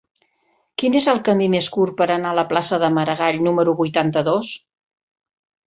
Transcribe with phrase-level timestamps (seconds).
[0.83, 4.53] Quin és el camí més curt per anar a la plaça de Maragall número vuitanta-dos?